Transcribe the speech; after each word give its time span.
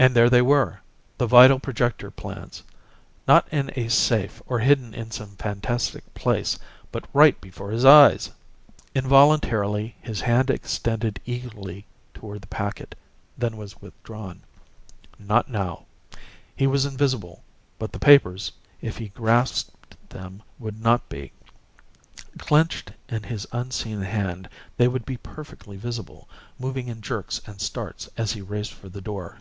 And 0.00 0.14
there 0.14 0.30
they 0.30 0.42
were 0.42 0.80
the 1.18 1.26
vital 1.26 1.58
projector 1.58 2.12
plans 2.12 2.62
not 3.26 3.48
in 3.52 3.72
a 3.74 3.88
safe 3.88 4.40
or 4.46 4.60
hidden 4.60 4.94
in 4.94 5.10
some 5.10 5.34
fantastic 5.34 6.14
place, 6.14 6.56
but 6.92 7.08
right 7.12 7.40
before 7.40 7.72
his 7.72 7.84
eyes! 7.84 8.30
Involuntarily 8.94 9.96
his 10.00 10.20
hand 10.20 10.50
extended 10.50 11.18
eagerly 11.26 11.84
toward 12.14 12.42
the 12.42 12.46
packet, 12.46 12.96
then 13.36 13.56
was 13.56 13.82
withdrawn. 13.82 14.40
Not 15.18 15.48
now. 15.50 15.86
He 16.54 16.68
was 16.68 16.86
invisible 16.86 17.42
but 17.76 17.90
the 17.92 17.98
papers, 17.98 18.52
if 18.80 18.98
he 18.98 19.08
grasped 19.08 19.96
them, 20.10 20.44
would 20.60 20.80
not 20.80 21.08
be. 21.08 21.32
Clenched 22.38 22.92
in 23.08 23.24
his 23.24 23.48
unseen 23.50 24.02
hand, 24.02 24.48
they 24.76 24.86
would 24.86 25.04
be 25.04 25.16
perfectly 25.16 25.76
visible, 25.76 26.28
moving 26.56 26.86
in 26.86 27.00
jerks 27.00 27.40
and 27.46 27.60
starts 27.60 28.08
as 28.16 28.30
he 28.30 28.40
raced 28.42 28.72
for 28.74 28.88
the 28.88 29.00
door. 29.00 29.38